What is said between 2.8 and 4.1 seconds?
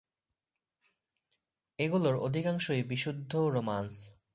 বিশুদ্ধ রোমান্স।